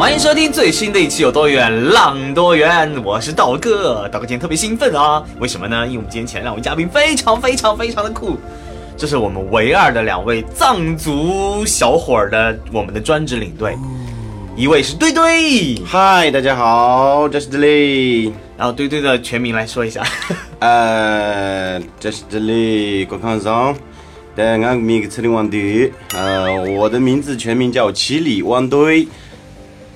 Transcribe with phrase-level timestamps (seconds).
[0.00, 4.08] 欢迎收听最新的一期《有多远浪多远》，我是道哥。
[4.08, 5.86] 道哥今天特别兴奋啊，为什么呢？
[5.86, 8.38] 因为我们今天前两位嘉宾非常非常非常的酷，
[8.96, 13.76] 这是我们唯二的两位藏族小伙儿的我们的专职领队，
[14.56, 18.32] 一位是堆堆，嗨，大家好，这是这里。
[18.56, 20.02] 然后堆堆的全名来说一下，
[20.60, 23.76] 呃，这是这里郭康上，
[24.34, 29.06] 对，俺名字的王堆，呃，我的名字全名叫七里王队。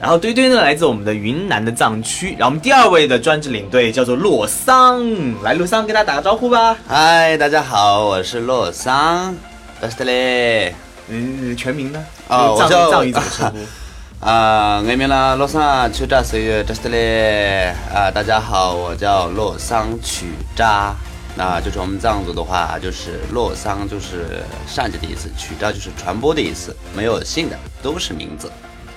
[0.00, 5.02] 然后堆堆呢来自我们的云南的藏区，然后我们第二位的专职领队叫做洛桑，
[5.42, 6.76] 来洛桑跟大家打个招呼吧。
[6.86, 9.34] 嗨，大家好，我是洛桑，
[9.80, 10.74] 这是这里。
[11.08, 12.04] 嗯，全名呢？
[12.28, 14.26] 啊，我叫藏语怎么称呼？
[14.26, 17.70] 啊， 俺名呢洛桑曲扎岁月，这是这里。
[17.94, 20.94] 啊，大家好，我叫洛桑曲扎。
[21.36, 28.50] 那就是我们藏族的话，就是洛桑就是善解的意思，曲扎就是传播的意思，没有姓的，都是名字。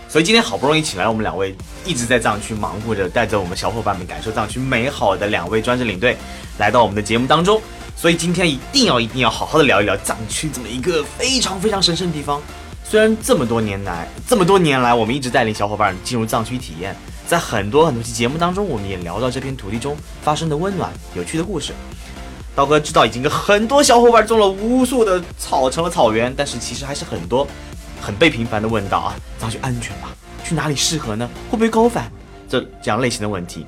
[0.09, 1.55] 所以今天好不容易请来我们两位
[1.85, 6.15] 一直在藏区忙活着，带着我们小伙伴们感受藏区美好的两位专职领队，
[6.57, 7.61] 来到我们的节目当中。
[7.95, 12.41] 所以今天一定要一定要好好的聊一聊藏区这么一个非常非常神圣的地方。
[12.83, 16.95] 虽然这么多年来，这么多年来，我们一直带领小伙伴进入藏区体验，
[17.27, 21.73] 在很多很多期节目当中，我们也聊到这片土地中发生的温暖、有趣的故事。
[22.55, 27.45] 刀哥知道已经跟很多小伙伴种了无数的草成了草原，但是其实还是很多
[28.01, 30.09] 很被频繁的问到啊，藏区安全吗？
[30.43, 31.29] 去哪里适合呢？
[31.49, 32.11] 会不会高反？
[32.47, 33.65] 这这样类型的问题。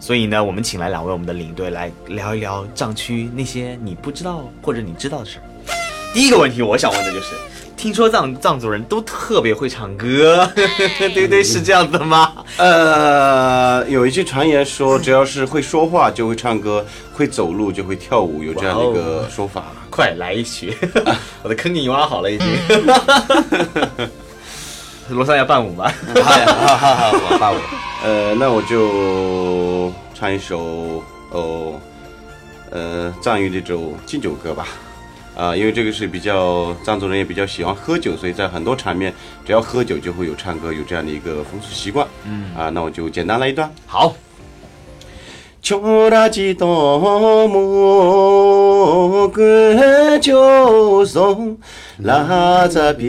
[0.00, 5.42] 所以呢，我们请来两位我们的领队来聊一聊藏区那些你不知道或者你知道的事儿。
[6.12, 7.36] 第一个问题，我想问的就是，
[7.76, 12.32] 听说藏藏族人都特别会唱歌，对对，是这样子吗？
[12.56, 19.66] 呃，有一句传言说，只要是会说话就会唱歌，会走路就会跳舞，有这样的一个说法。
[19.92, 20.74] 快来一曲，
[21.44, 22.48] 我的坑给你挖好了已经。
[25.10, 25.92] 罗三要伴舞吧？
[26.24, 27.58] 嗨，好好好，我伴舞。
[28.02, 31.78] 呃，那我就唱一首哦，
[32.70, 34.66] 呃，藏语的这首敬酒歌吧。
[35.34, 39.12] 啊、因为这个是比较藏族人也比较喜欢喝酒，所以在很多场面，
[39.46, 42.06] 只要喝酒就会有唱歌，有这样的一个风俗习惯。
[42.24, 43.70] 嗯，啊，那我就简单来一段。
[43.86, 44.14] 好，
[45.61, 47.47] 초라지도
[49.27, 51.57] 모그 조송
[51.99, 53.05] 라자비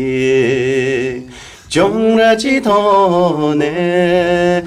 [1.69, 4.65] 종라지도 네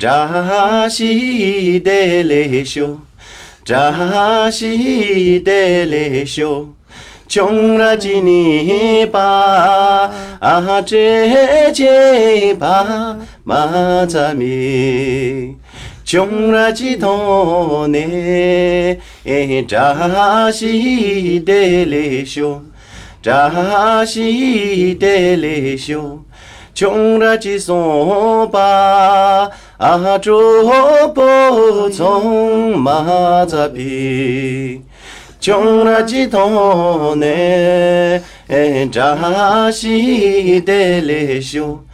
[0.00, 2.98] 자시 데레쇼
[3.64, 6.74] 자시 데레쇼
[7.28, 9.10] 종라지니
[10.40, 10.78] 바아제제바
[13.44, 14.42] 마자미
[16.07, 17.95] chungrachi thone
[19.25, 22.61] e jashi dele sho
[23.21, 26.23] jashi dele sho
[26.73, 34.81] chungrachi son pa a cho po chong ma za pi
[35.41, 37.35] chungrachi thone
[38.47, 41.86] e jashi dele sho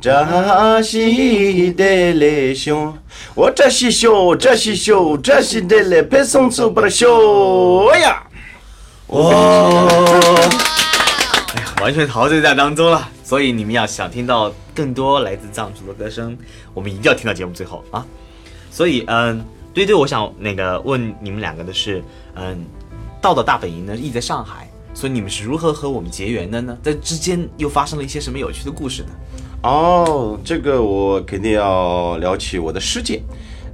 [0.00, 2.96] 扎西德勒熊，
[3.34, 8.22] 我扎西修，扎西修，扎西德勒配送出不了修呀！
[9.08, 9.34] 哇，
[11.52, 13.08] 哎呀，完全陶醉在当中了。
[13.24, 16.38] 所以你们要想听到更多来自藏族的歌声，
[16.72, 18.06] 我们一定要听到节目最后啊。
[18.70, 19.44] 所以，嗯，
[19.74, 22.04] 对对，我想那个问你们两个的是，
[22.36, 22.64] 嗯，
[23.20, 26.78] 道道大本营呢一直在上海，所以你们是如何和我们结缘的呢？
[26.84, 29.08] 在之间又发生了一些什么有趣的故事呢？
[29.62, 33.20] 哦，这个我肯定要聊起我的师姐，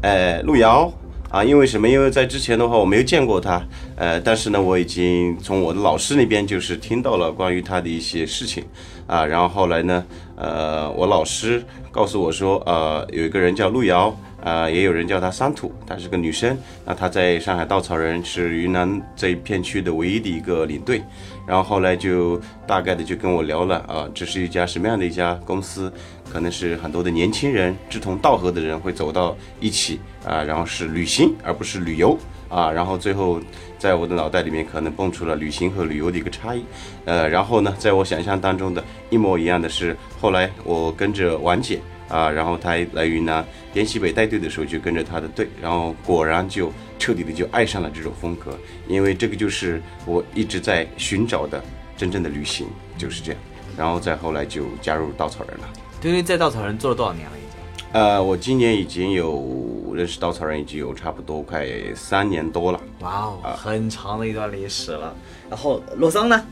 [0.01, 0.91] 呃，路遥
[1.31, 1.87] 啊，因为什么？
[1.87, 3.63] 因为在之前的话我没有见过她，
[3.97, 8.65] 呃，但是呢，我已经从我的老师那边就是听到了关于她的一些事情
[9.07, 10.05] 啊，然后后来呢，
[10.37, 14.17] 呃，我老师告诉我说，呃，有一个人叫路遥。
[14.45, 16.55] 啊、也有人叫她三土，她是个女生。
[16.85, 21.03] 那她在上海稻草人是云南这一片区的唯一的一个领队。
[21.47, 25.93] 然后后来就大概的就跟我聊了啊，这是一家什么样的一家公司？
[26.33, 32.19] 可能是很多的年轻人志同道合的人会走到一起啊，然后是旅行而不是旅游
[32.49, 33.41] 啊，然后最后
[33.79, 36.65] 在我的脑袋里面可能蹦出了旅行和旅游的一个差异，
[37.05, 41.79] 呃，然后呢，在我想象当中的一模一样的是，后来我跟着婉姐
[42.09, 51.63] 啊，然后他来云南滇西北带队的时候就跟着他的队，然后果然就彻底的就爱上了这种风格，因为这个就是我一直在寻找的
[51.97, 52.67] 真正的旅行，
[52.99, 53.41] 就是这样，
[53.77, 55.69] 然后再后来就加入稻草人了。
[56.01, 57.91] 对对，在稻草人做了多少年了已经？
[57.93, 62.81] 呃，我今年已经有认识稻草人，已经有差不多快三年多了。
[63.01, 65.15] 哇哦，很长的一段历史了。
[65.49, 66.45] 然后洛桑呢？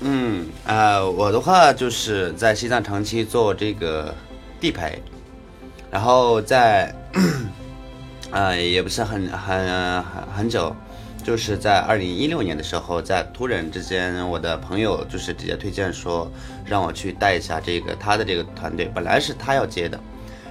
[0.00, 4.14] 嗯，呃，我的话就是在西藏长期做这个
[4.66, 5.00] 地陪，
[5.92, 6.92] 然后在，
[8.32, 10.74] 呃，也不是很很很很久，
[11.22, 16.28] 就是在二零一六年的时候，在突然之间，我的朋友就是直接推荐说
[16.64, 20.00] 让我去带一下这个他的这个团队，本来是他要接的，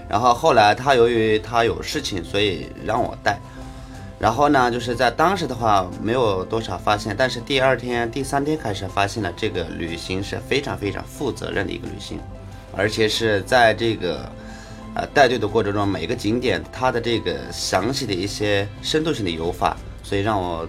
[0.08, 3.38] 然后后来他由于他有事情，所以让我带。
[4.18, 12.18] 然后呢，就是在当时的话没有多少发现，但是第二天、第三天开始发现了这个旅行是非常非常负责任的一个旅行，
[12.76, 14.30] 而且是在这个
[14.94, 20.68] 呃带队的过程中，每个景点它的这个详细的一些深度性的游法，所以让我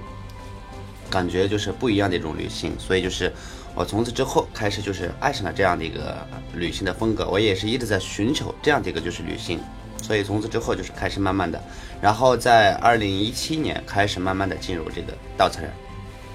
[1.10, 3.32] 感觉就是不一样的一种旅行，所以就是
[3.74, 6.16] 我从此之后开始就是爱上了这样的一个
[6.54, 9.60] 旅行的风格，我也是一直在寻求这样的一个就是旅行。
[10.02, 11.60] 所以从此之后就是开始慢慢的，
[12.00, 15.70] 然后在二零一七年开始慢慢的进入这个稻草人，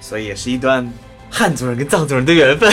[0.01, 0.91] 所以也是一段
[1.31, 2.71] 汉族人跟藏族人的缘分。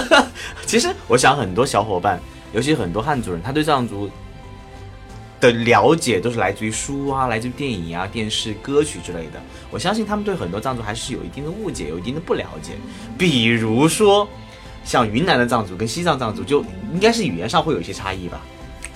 [0.66, 2.20] 其实我想很多小伙伴，
[2.52, 4.10] 尤其很多汉族人，他对藏族
[5.40, 9.42] 的了解都是来自于书啊，来自于电影啊、电视、歌曲之类的。
[9.70, 12.72] 我相信他们对很多藏族还是有一定的误解，有一定的不了解。
[13.16, 14.28] 比如说，
[14.84, 16.60] 像云南的藏族跟西藏藏族，就
[16.92, 18.40] 应该是语言上会有一些差异吧。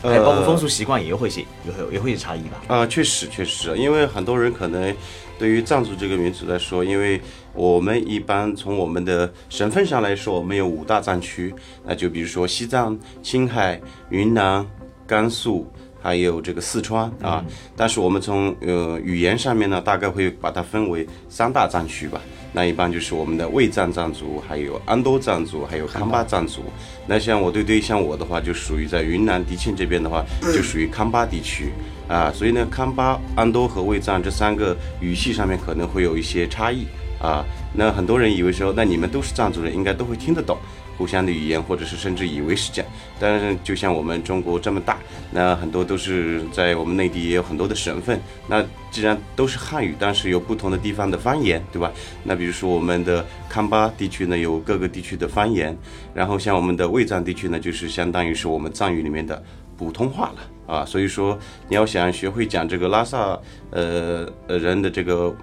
[0.03, 2.63] 还有包括风俗习惯也会些，也会也会有差异吧？
[2.69, 4.95] 啊，确实确实，因为很多人可能
[5.39, 7.21] 对于藏族这个民族来说，因为
[7.53, 11.55] 我们一般从我们的省份上来说，我们有五大藏区，
[11.85, 14.67] 那就比如说西藏、青海、云南、
[15.07, 15.71] 甘肃，
[16.03, 17.45] 还有这个四川啊。
[17.77, 22.21] 但是我们从呃语言上面呢，大概会把它分为三大藏区吧。
[22.53, 26.63] 那一般就是我们的卫藏藏族，还有安多藏族，还有康巴藏族。
[27.07, 31.71] 那像我对对，像我的话，就属于在云南迪庆这边的话，就属于康巴地区
[32.09, 32.33] 啊。
[32.35, 36.85] 所以呢，康巴、安多和卫藏这三个语系上面可能会有一些差异
[37.21, 37.45] 啊。
[37.73, 40.59] 那很多人以为说，那你们都是藏族人，应该都会听得懂。
[41.01, 44.99] 互相的语言，或者是甚至以为是这样，但是就像我们中国这么大，
[45.31, 48.21] 那很多都是在我们内地也有很多的省份。
[48.47, 51.91] 那既然都是汉语，但是有不同的地方的方言，对吧？
[52.23, 55.75] 那比如说我们的康巴地区呢，有各个地区的方言，
[56.13, 59.43] 然后像我们的卫藏地区呢，就是相当于是我们藏语里面的
[59.79, 60.85] 普通话了啊。
[60.85, 65.35] 所以说，你要想学会讲这个拉萨呃呃人的这个。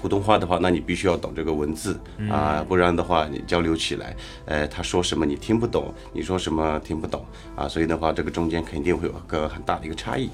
[0.00, 1.98] 普通话的话，那你必须要懂这个文字
[2.30, 4.14] 啊，不然的话你交流起来，
[4.46, 7.24] 呃，他说什么你听不懂，你说什么听不懂
[7.56, 10.30] 啊，所以的话，这个中间肯定会有个很大的一个差异。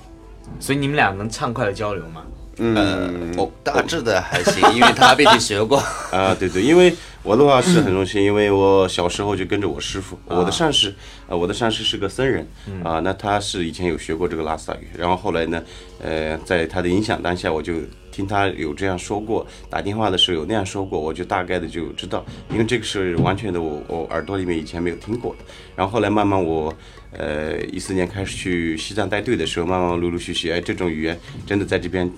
[0.60, 2.22] 所以你们俩能畅快的交流吗？
[2.58, 5.78] 嗯，我大致的还行， 因为他毕竟学过
[6.12, 6.34] 啊。
[6.38, 10.94] 对对，因为我的话是很荣幸，因为我小时候就跟着我师傅，我的上师，
[11.26, 12.46] 呃，我的上师是个僧人
[12.82, 15.62] 啊，那他是以前有学过这个拉萨语，然后后来呢，
[16.02, 17.74] 呃，在他的影响当下，我就。
[18.14, 25.44] 听他有这样说过，打电话的时候有那样说过，我就大概的就知道，因为这个是完全的我我耳朵里面以前没有听过的。
[25.74, 26.72] 然后后来慢慢我，
[27.10, 32.08] 呃，一四年开始去西藏带队的时候，慢慢陆陆续续，哎，这种语言真的在这边，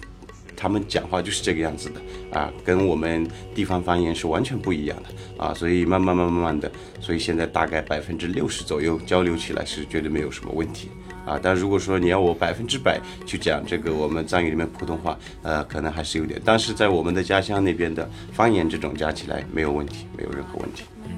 [0.56, 6.70] 他们讲话就是这个样子的啊，跟我们地方方言是完全不一样的啊，所以慢慢慢慢慢的，
[7.00, 10.88] 所以现在大概百分之六十左右交流起来是绝对没有什么问题。
[11.26, 16.40] 啊，但如果说你要我百分之百去讲这个我们藏语里面普通话，呃，可能还是有点。
[16.44, 20.84] 但是在我们的家乡那边的方言这种加起来没有问题，没有任何问题。
[21.04, 21.10] 嗯，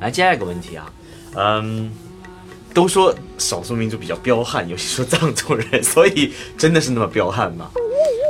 [0.00, 0.92] 来接下一个问题啊，
[1.34, 1.90] 嗯，
[2.74, 7.70] 都说少数民族比较彪悍，尤其说藏族人，所以真的是那么彪悍吗？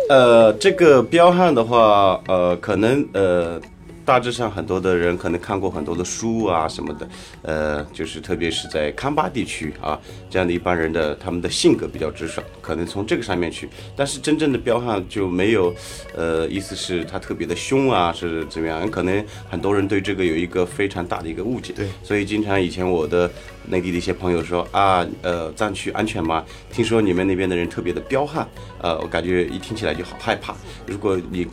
[0.09, 3.61] 呃，这个彪悍的话，呃，可能呃。
[4.09, 7.09] 大致上，很多的人可能看过很多的书啊什么的，
[7.43, 10.01] 呃，就是特别是在康巴地区啊，
[10.31, 13.69] 这样的一般人的他们的性格比较直爽，可能从这个上面去。
[13.95, 15.75] 但是真正的彪悍就没有，
[16.17, 18.91] 呃，意思是他特别的凶啊，是怎么样？
[18.91, 21.75] 可能很多人对这个有一个非常大的一个误解。
[21.75, 23.31] 对，所以经常以前我的
[23.67, 26.43] 内地的一些朋友说啊，呃，藏区安全吗？
[26.73, 28.49] 听说你们那边的人特别的彪悍，
[28.81, 30.57] 呃，我感觉一听起来就好害怕。
[30.87, 31.47] 如果你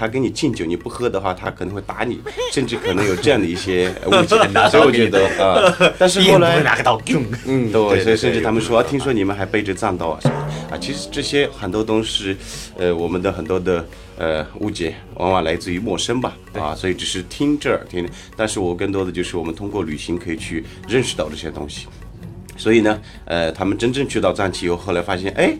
[0.00, 2.18] 他给你敬酒，你不喝的话，他可能会打你，
[2.50, 4.38] 甚至可能有这样的一些误解。
[4.70, 6.56] 所以我觉得啊，但是后来
[7.44, 10.34] 嗯，对对，所以甚至他们说，听说你们还背着藏刀啊什么
[10.70, 12.34] 啊，其实这些很多东西，
[12.78, 13.84] 呃，我们的很多的
[14.16, 21.86] 呃误解，往往来自于陌生吧，啊，所以只是听这儿听，但是我更多的就是我们通过旅行可以去认识到这些东西，
[22.56, 25.54] 所以呢，呃，他们真正去到藏区以后，后来发现，哎。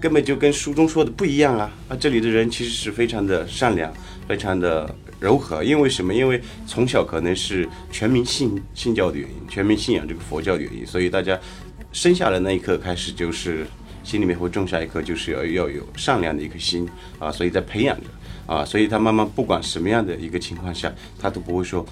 [0.00, 1.70] 根本就跟书中说的不一样啊！
[1.88, 3.92] 啊，这里的人其实是非常的善良，
[4.28, 5.64] 非常的柔和。
[5.64, 6.14] 因为什么？
[6.14, 11.38] 因为从小可能是全民信信教的原因，全民信仰这个佛教的原因，所以大家
[11.92, 13.66] 生下来那一刻开始就是
[14.04, 16.88] 心里面会种下一颗就是要要有善良的一颗心
[17.18, 18.06] 啊，所以在培养着
[18.46, 21.84] 啊，所以他慢慢不管什么样的一个情况下，他都不会说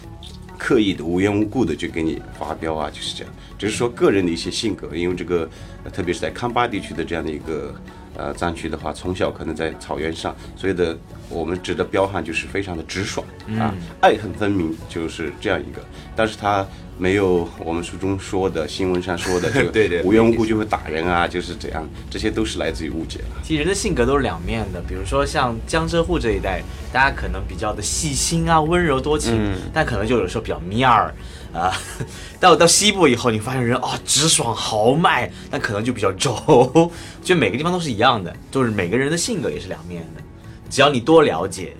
[0.58, 3.32] 刻意的无缘无故的就给你发飙啊，就是这样。
[3.58, 5.48] 只是说个人的一些性格，因为这个，
[5.92, 7.74] 特别是在康巴地区的这样的一个
[8.16, 10.98] 呃藏区的话，从小可能在草原上，所以的
[11.28, 13.26] 我们指的彪悍就是非常的直爽
[13.58, 15.84] 啊，爱恨分明，就是这样一个。
[16.14, 16.66] 但是他
[16.98, 23.42] 没有我们书中说的、新闻上说的，就 对对无缘无故就会打人啊，就是这样，这些都是来自于误解了。
[23.42, 26.62] 其实人的性格都是两面的，比如说像江浙沪这一带，
[26.92, 31.14] 大家可能比较的细心啊、温柔多情，但可能就有时候比较面儿
[31.52, 31.70] 啊。
[32.40, 36.90] 到到西部以后，你发现人啊、直爽豪迈，但可能就比较轴。
[37.22, 40.22] 就每个地方都是一样的，就是每个人的性格也是两面的。
[40.70, 41.76] 只要你多了解，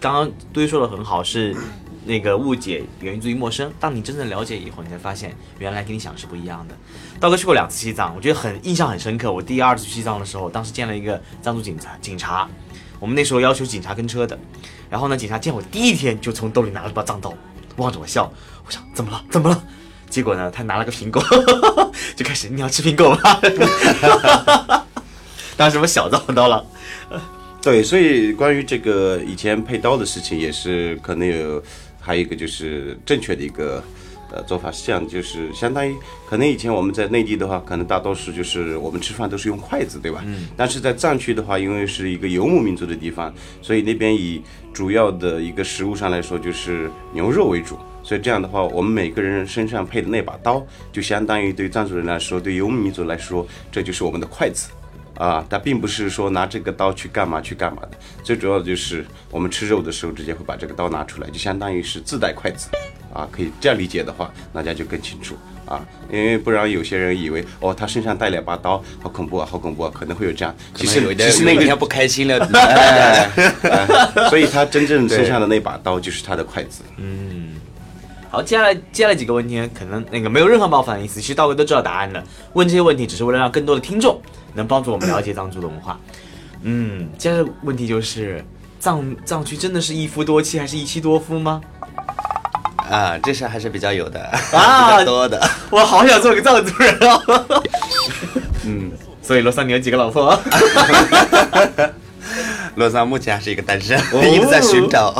[0.00, 1.54] 刚刚堆说的很好，是
[2.04, 3.72] 那个误解源自于陌生。
[3.78, 6.74] 当你真正了解以后，你才发现原来跟你想是不一样的。
[7.18, 9.32] 道哥去过两次西藏，我觉得很印象很深刻。
[9.32, 12.48] 我第二次去西藏的时候，当时见了一个藏族警察，警察，
[12.98, 14.38] 我们那时候要求警察跟车的，
[14.88, 17.34] 然后呢，警察见我第一天就从兜里拿了把藏刀，
[17.76, 18.32] 望着我笑，
[18.66, 19.24] 我想怎么了？
[19.30, 19.62] 怎么了？
[20.08, 21.22] 结果呢，他拿了个苹果，
[22.16, 23.40] 就开始你要吃苹果吗？
[25.56, 26.66] 当时我小藏刀了，
[27.62, 31.62] 对，所以关于这个以前配刀的事情，也是可能有，
[32.10, 33.80] 还有一个就是正确的一个
[34.32, 35.94] 呃做法是这样，就是相当于
[36.28, 40.20] 可能以前我们在内地的话，可能大多数就是我们吃饭都是用筷子，对吧？
[40.26, 40.48] 嗯。
[40.56, 47.78] 但是在藏区的话，因为是一个游牧民族的地方，所以那边以主要的一个食物上来说就是牛肉为主。
[48.02, 54.68] 所以这样的话，我们每个人身上配的那把刀，就相当于对藏族人来说，对游牧民族来说，这就是我们的筷子。
[55.20, 57.90] 啊，它并不是说拿这个刀去干嘛去干嘛的，
[58.24, 62.70] 最主要的就是我们吃肉的时候直接会把这个刀拿出来，就相当于是自带筷子，
[63.12, 65.36] 啊，可以这样理解的话，大家就更清楚
[65.66, 73.28] 啊，因为不然有些人以为哦，他身上带两把刀，好恐怖啊，好恐怖啊，可能会有这样，其实其实那个不开心了， 哎，
[73.64, 77.50] 哎所以他真正身上的那把刀就是他的筷子，嗯。
[78.32, 82.22] 好，接下来接下来几个问题，可能那个没有任何冒犯的意思，其实道哥都知道答案的。
[82.52, 84.22] 问这些问题只是为了让更多的听众
[84.54, 85.98] 能帮助我们了解藏族的文化。
[86.62, 88.44] 嗯，接下来问题就是，
[88.78, 91.60] 藏藏区真的是一夫多妻还是一妻多夫吗？
[92.90, 94.20] 啊，这事还是比较有的，
[94.52, 95.40] 啊比较多的。
[95.70, 97.22] 我好想做个藏族人啊！
[98.66, 98.90] 嗯，
[99.22, 100.38] 所以罗桑，你有几个老婆？
[102.74, 105.14] 罗桑目前还是一个单身，哦一直在寻找。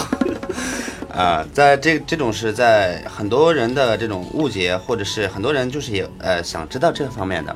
[1.15, 7.55] 啊，在这这种是在很多人的这种误解，或者是很多人就是也呃想知道这方面的，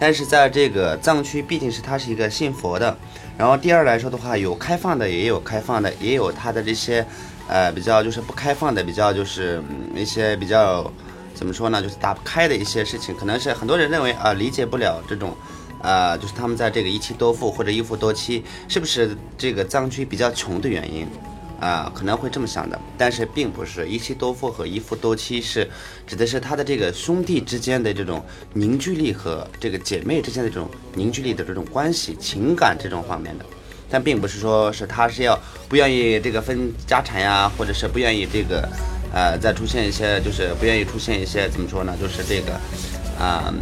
[0.00, 2.96] 但是在这个藏区，毕竟是它是一个信佛的，
[3.36, 7.06] 然后第二来说的话，有开放的，也有开放的，也有它的这些
[7.46, 10.90] 呃比较就是不开放的，比较就是、嗯、一些比较
[11.34, 15.36] 怎么说呢，就是打不开的一些事情，可能是很多人认为啊、理解不了这种。
[15.82, 21.06] 啊，就是他们在这个一妻多夫或者一夫多妻，是不是这个藏区比较穷的原因？
[21.60, 25.68] 啊，可能会这么想的，但是并不是一妻多夫和一夫多妻是
[26.06, 28.24] 指的是他的这个兄弟之间的这种
[28.54, 33.44] 凝聚力和这个姐妹之间的这种凝聚力的这种关系、情感这种方面的，
[33.90, 35.38] 但并不是说是他是要
[35.68, 38.68] 不愿意这个分家产呀，或者是不愿意这个
[39.12, 42.52] 呃再出现一些就是不愿意出现一些怎么说呢，就是这个
[43.22, 43.52] 啊。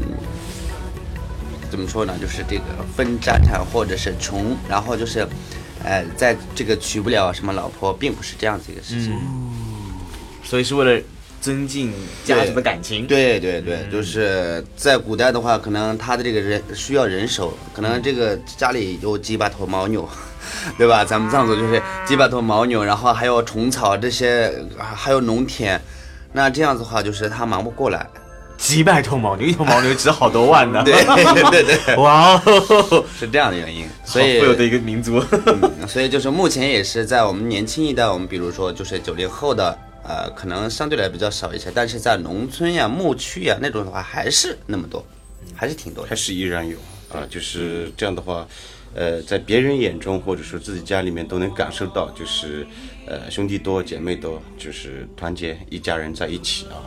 [1.71, 2.17] 怎么说呢？
[2.19, 2.63] 就是这个
[2.97, 5.29] 分家产或者是穷，然后就是，
[5.85, 9.13] 呃，在这个娶不了什么老婆，并不是这样子一个事情。
[10.43, 11.03] 所以是为了
[11.41, 11.93] 增进
[12.25, 13.07] 家族的感情。
[13.07, 20.09] 对对对，就是在古代的话，可能他的这个人需要人手，可能这个家里有几百头牦牛，
[20.77, 21.05] 对吧？
[21.05, 25.81] 咱们藏族就是几百头牦牛，然后还有虫草这些，啊还有农田，
[26.33, 28.07] 那这样子的话，就是他忙不过来。
[28.59, 30.83] 几百头牦牛，一头牦牛值好多万呢。
[30.85, 30.93] 对
[31.51, 35.25] 对对， 哇哦，是这样的原因，所以富有的一个民族。
[35.47, 45.07] 嗯，所以就是目前也是在我们年轻一代，我们比如说就是九零后的，呃，可能相对来比较少一些，但是在农村呀、牧区呀那种的话，还是那么多，
[45.55, 46.17] 还是挺多的还。
[46.17, 46.77] 是依然有
[47.13, 48.45] 啊，就是这样的话，
[48.93, 52.67] 呃，在别人眼中或者说自己家里面都能感受到，就是
[53.07, 56.83] 呃兄弟多姐妹多，就是团结一家人在一起啊。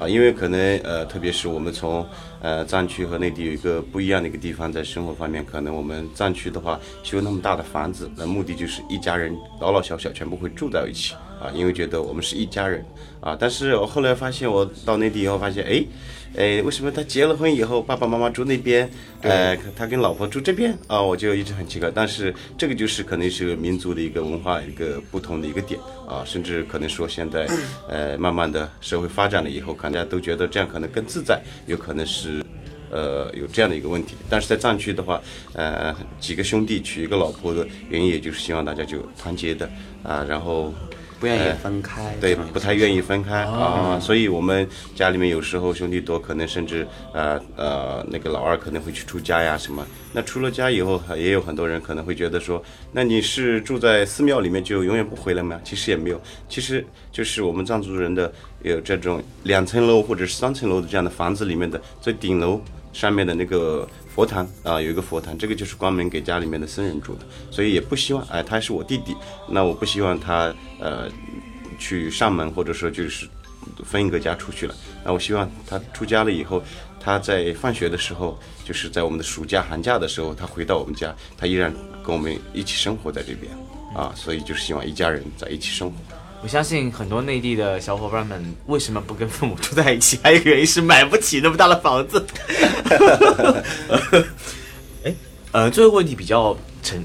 [0.00, 2.04] 啊，因为可能呃，特别是我们从
[2.40, 12.84] 呃藏区和内地有一个不一样的一个地方，在生活方面，可能我们藏区的话修那么大的房子，那目的就是一家人老老小小全部会住在一起啊，因为觉得我们是一家人
[13.20, 13.36] 啊。
[13.38, 15.84] 但是我后来发现，我到内地以后发现，哎。
[16.36, 18.88] 哎，为什么他结了婚以后，爸爸妈妈住那边，
[19.22, 21.02] 呃，他跟老婆住这边啊？
[21.02, 21.90] 我就一直很奇怪。
[21.92, 27.48] 但是这个就是可能是民族的一个文化一个不同的一个点啊，甚至可能说现在，
[27.88, 32.44] 呃，慢慢的社会发展了以后，大家都觉得这样可能更自在，有可能是，
[32.90, 34.14] 呃，有这样的一个问题。
[34.28, 35.20] 但是在藏区的话，
[35.54, 39.68] 呃，几个兄弟娶一个老婆的原因，也就是希望大家就团结的
[40.04, 40.72] 啊，然后。
[41.20, 49.86] 不愿意分开，对，不太愿意分开啊，所以我们家里面有时候兄弟多，可能甚至呃呃那个老二可能会去出家呀什么。
[50.14, 52.60] 那出了家以后，也有很多人可能会觉得说，
[52.90, 55.60] 那你是住在寺庙里面就永远不回来吗？
[55.62, 62.58] 其实也没有，其实就是我们藏族人的有这种两层楼或者是三层楼的这样的房子里面的最顶楼
[62.94, 63.86] 上面的那个。
[64.14, 69.16] 佛坛啊，有一个佛坛，这个就是专门给家里面的僧人住的，所以也不希望，哎，他是我弟弟，
[69.48, 71.08] 那我不希望他呃
[71.78, 73.28] 去上门，或者说就是
[73.84, 74.74] 分一个家出去了，
[75.04, 76.62] 那我希望他出家了以后，
[76.98, 81.72] 他在放学的时候，就是在我们的暑假寒假的时候，他回到我们家，他依然
[82.04, 83.52] 跟我们一起生活在这边
[83.94, 85.96] 啊，所以就是希望一家人在一起生活。
[86.42, 90.18] 我相信很多内地的小伙伴们为什么不跟父母住在一起？
[90.22, 92.24] 还有一个原因是买不起那么大的房子。
[95.04, 95.14] 哎，
[95.52, 97.04] 呃，这个问题比较沉，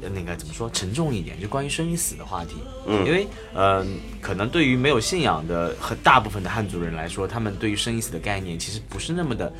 [0.00, 2.54] 呃，那个怎么说沉重一点，就关于生与死的话题。
[2.86, 3.84] 嗯，因为呃，
[4.20, 9.52] 可能对于没有信仰的很大部分的汉族人来说，他们对于生与死的概念其实不是那么的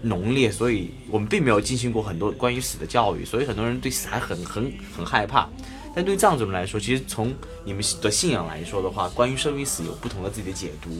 [0.00, 5.46] 浓烈，所以我们并没有进行过很多关于死的教育，所以很多人对死还很很很害怕。
[5.98, 10.90] 但对藏族人来说，其实从你们的信仰来说的话，关于生与死有不同的自己的解读。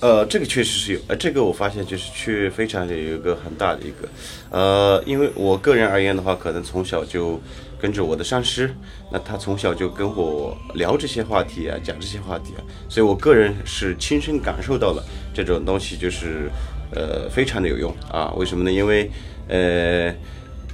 [0.00, 4.06] 呃，这个确实是有，呃，这个我发现就是去非常有一个很大的一个，
[4.50, 7.40] 呃，因为我个人而言的话，可能从小就
[7.80, 8.74] 跟着我的上师，
[9.10, 15.02] 那他从小就跟我聊这些话题啊，讲这些话题啊，所以我个人是亲身感受到了
[15.32, 16.50] 这种东西，就是
[16.94, 18.30] 呃，非常的有用啊。
[18.36, 18.70] 为什么呢？
[18.70, 19.10] 因为
[19.48, 20.14] 呃。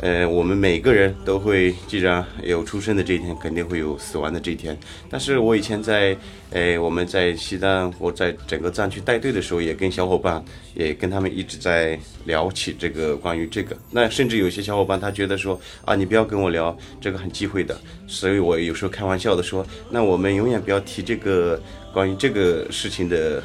[0.01, 4.79] 呃，我们每个人都会，既然有出生的这一天，肯定会有死亡的这一天。
[5.11, 6.17] 但是我以前在，
[6.51, 13.77] 呃，我们在西藏，我在整个藏区带队的时候，也跟小伙伴，也跟他们一直在聊起这个关于这个。
[13.91, 17.77] 那甚至有些小伙伴他觉得说，啊，你不要跟我聊这个很忌讳的。
[18.07, 21.61] 所以我有时候开玩笑的说，那我们永远不要提这个
[21.93, 23.43] 关于这个事情的。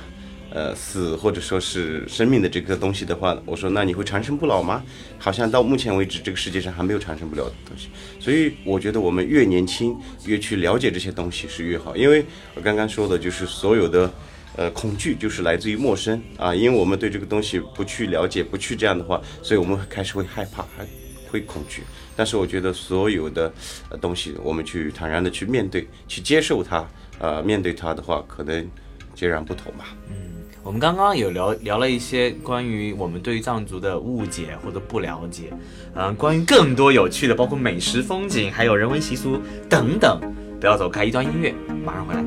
[0.54, 4.84] 呃，死或者说是生命的这个东西的话，我说那你会长生不老吗？
[5.18, 7.90] 好像到目前为止，这个世界上还没有长生不了的东西。
[8.20, 11.98] 所以我觉得我们越年轻，越去了解这些东西是越好。
[11.98, 14.14] 因为我刚刚说的就是所有的，
[14.56, 16.54] 呃，恐惧就是来自于陌生啊。
[16.54, 20.86] 因为我们对这个东西不去了解，不去这样的话，所以我们开始会害怕，还
[21.32, 21.82] 会恐惧。
[22.16, 23.52] 但是我觉得所有的
[24.00, 26.88] 东西，我们去坦然的去面对，去接受它，
[27.18, 28.70] 呃，面对它的话，可能
[29.16, 29.98] 截然不同吧。
[30.12, 30.33] 嗯。
[30.66, 35.52] 我们刚刚有聊聊了一些关于我们对于藏族的误解或者不了解，
[35.94, 40.22] 嗯，关于更多有趣的，包括美食、风景，还有人文习俗等等。
[40.62, 41.54] 不要走开，一段音乐，
[41.86, 42.24] 马上回来。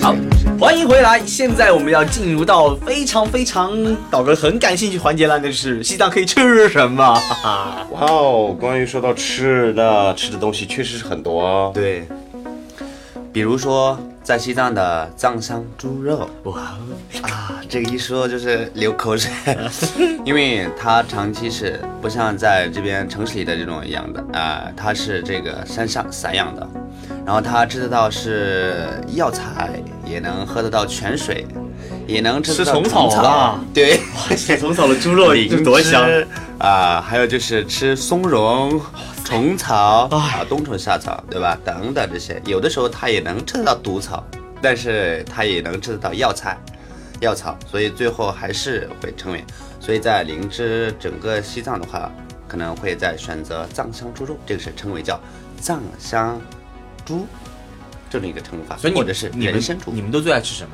[0.00, 0.16] 好，
[0.58, 1.20] 欢迎回来。
[1.26, 3.70] 现在我们要进入到非常非常
[4.10, 7.04] 导哥很感兴趣环节了，那就是西藏可以吃什么？
[7.44, 11.70] 哇哦，关于说到吃的，吃的东西确实是很多。
[11.74, 12.08] 对，
[13.30, 13.98] 比如说。
[14.28, 16.76] 在西藏的藏香猪肉，哇
[17.22, 19.30] 啊，这个一说就是流口水，
[20.22, 26.68] 因为它长期是不像在这边城市里的这种养的啊，它是这个山上散养的，
[27.24, 31.46] 然后它吃得到是药材，也能喝得到泉水，
[32.06, 33.98] 也能吃虫草了，对，
[34.36, 36.06] 吃虫草的猪肉已经多香。
[36.58, 37.00] 啊！
[37.00, 38.80] 还有就是吃松茸。
[39.28, 41.54] 虫草啊，冬虫夏草，对吧？
[41.62, 44.26] 等等这些，有的时候它也能吃得到毒草，
[44.62, 46.58] 但是它也能吃得到药材、
[47.20, 49.44] 药草，所以最后还是会成为。
[49.78, 52.10] 所以在灵芝整个西藏的话，
[52.48, 55.20] 可能会在选择藏香猪肉，这个是称为叫
[55.60, 56.40] 藏香
[57.04, 57.26] 猪
[58.08, 60.00] 这么一个称法，所以你或者是人参猪你。
[60.00, 60.70] 们都最爱吃什么？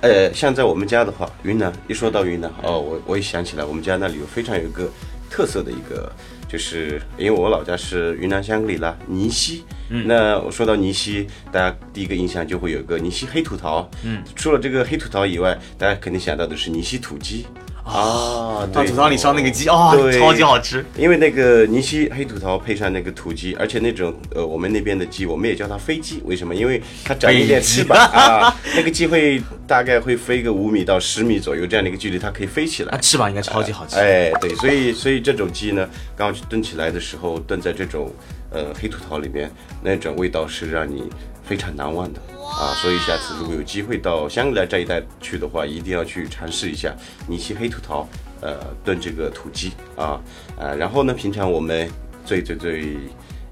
[0.00, 4.90] 呃，像在我们家的话，云南一说到云南，哦，我我也想起来，我们家那里有非常有一个
[5.30, 6.10] 特色的一个，
[6.48, 17.46] 就是因为我老家是云南香格里拉尼西，嗯，那我说到尼西，大家第一个印象就会有一个尼西黑土桃，嗯，除了这个黑土桃以外，大家肯定想到的是尼西土鸡。
[17.84, 20.84] 啊，对，土槽里烧那个鸡啊，对超级好吃。
[20.96, 26.54] 因为那个尼西黑土桃配上那个土鸡，而且那种呃，我们那边的鸡，我们也叫它飞鸡，为什么？
[26.54, 32.98] 因为它长一点翅膀 啊，那个鸡会大概会飞个五米到十米左右这样的一个距离，它可以飞起来它。
[32.98, 33.96] 翅膀应该超级好吃。
[33.96, 38.10] 哎，对，所以所以这种鸡呢，刚好炖起来的时候，炖在这种
[38.54, 39.50] 呃黑土桃里面，
[39.82, 41.10] 那种味道是让你
[41.42, 42.72] 非常难忘的啊。
[42.80, 46.94] 所以下次如果有机会到香格里拉这一带去的话，一定要去尝试一下
[47.28, 48.08] 尼西黑土桃，
[48.40, 50.20] 呃，炖这个土鸡啊，
[50.56, 51.90] 呃，然后呢，平常我们
[52.24, 52.96] 最最最，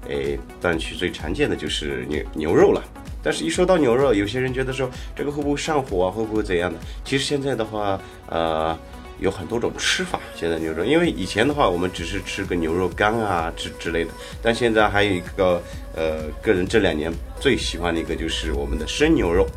[0.07, 2.81] 诶，藏区最常见的就是牛牛肉了。
[3.25, 6.77] 但是，一说到牛肉，有些人觉得说这个会不会上火啊，会不会怎样的？
[7.05, 8.77] 其实现在的话，呃，
[9.19, 10.19] 有很多种吃法。
[10.35, 15.61] 现在牛肉，因为以前的话，我们只是吃个牛肉干啊之之类的，但现在还有一个，
[15.95, 19.47] 呃，个人这两年最喜欢的一个就是我们的生牛肉。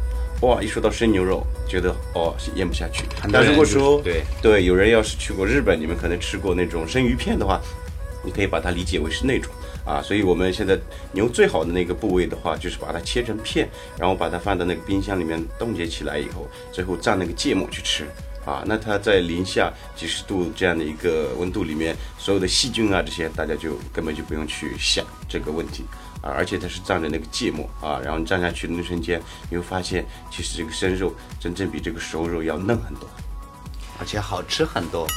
[0.42, 3.04] 哇，一说到生牛肉，觉得哦咽不下去。
[3.32, 7.58] 但如果说对对，有人要是去过日本，你们可能吃过那种生鱼片的话，
[8.22, 9.50] 你可以把它理解为是那种
[9.86, 10.02] 啊。
[10.02, 10.78] 所以我们现在
[11.12, 13.66] 牛最好的那个部位的话，就是把它切成片，
[13.98, 18.04] 然后把它放到那个冰箱里面冻结起来以后，最后蘸那个芥末去吃。
[18.46, 25.84] 啊，那它在零下几十度这样的一个温度里面，所有的细菌啊这些，大家就根本就不用去想这个问题
[26.22, 26.30] 啊。
[26.30, 33.10] 而且它是蘸着那个芥末啊，然后你蘸下去的那瞬间，你会发现其实这个生肉真正比这个熟肉要嫩很多。
[33.98, 35.08] 而且好吃很多。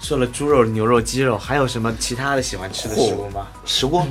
[0.00, 3.46] 说了猪肉、牛肉、鸡肉，还有什么其他的喜欢吃的食物吗？
[3.64, 4.02] 食物，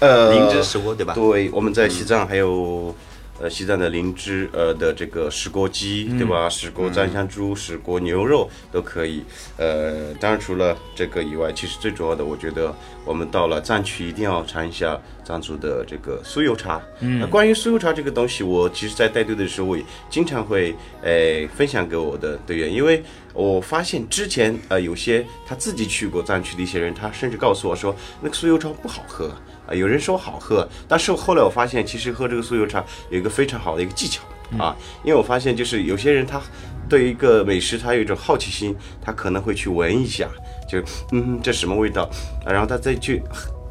[0.00, 1.14] 呃灵芝食物对吧？
[1.14, 2.92] 对，我们在西藏还有。
[3.40, 6.48] 呃，西藏的灵芝，呃的这个石锅鸡，对吧？
[6.48, 9.24] 石锅藏香猪、石锅牛肉都可以。
[9.56, 12.72] 呃，当然除了这个以外，其实最主要的，我觉得
[13.04, 16.80] 我们到了藏区一定要尝一下藏族的这个酥油茶。
[17.00, 29.34] 嗯，关于酥油茶这个东西，我其实在带队的时候，我也经常会呃分享给我的队员，因为我发现之前呃有些他自己去过藏区的一些人，他甚至告诉我说，那个酥油茶不好喝。
[29.74, 34.22] 啊，有人说好喝，但是后来我发现，其实喝这个酥油茶有一个非常好的一个技巧
[34.58, 36.40] 啊，因为我发现就是有些人他
[36.88, 40.28] 对一个美食他有一种好奇心，他可能会去闻一下，
[40.68, 40.82] 就
[41.12, 42.08] 嗯这什么味道，
[42.44, 43.22] 啊然后他再去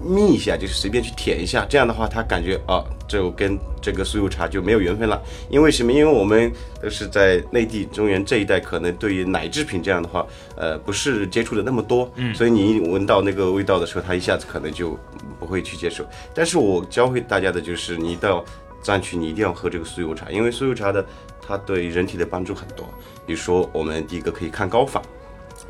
[0.04, 5.22] 抿一下，就是随便去舔一下，这样的话他感觉啊，就跟这个酥油茶就没有缘分了。
[5.50, 5.92] 因为什么？
[5.92, 14.98] 因为我们都是在内地中原这一带，可能对于奶制品这样的话，呃，不是接触的那么多，嗯，所以你一闻到那个味道的时候，他一下子可能就
[15.39, 16.06] 不会去接受。
[16.34, 18.44] 但是我教会大家的就是，你到
[18.82, 21.06] 藏区你一定要喝这个酥油茶，因为酥油茶的
[21.42, 22.86] 它对人体的帮助很多。
[23.26, 25.02] 比如说，我们第一个可以抗高反，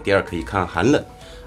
[0.04, 1.04] 第二可以抗寒冷。